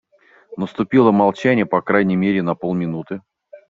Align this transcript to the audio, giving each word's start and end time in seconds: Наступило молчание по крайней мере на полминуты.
Наступило 0.57 1.11
молчание 1.11 1.67
по 1.67 1.79
крайней 1.83 2.15
мере 2.15 2.41
на 2.41 2.55
полминуты. 2.55 3.21